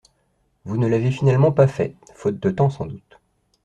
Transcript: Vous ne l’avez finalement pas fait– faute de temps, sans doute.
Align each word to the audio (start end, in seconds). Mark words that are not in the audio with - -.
Vous 0.65 0.77
ne 0.77 0.87
l’avez 0.87 1.11
finalement 1.11 1.51
pas 1.51 1.67
fait– 1.67 1.95
faute 2.15 2.39
de 2.39 2.49
temps, 2.49 2.71
sans 2.71 2.87
doute. 2.87 3.19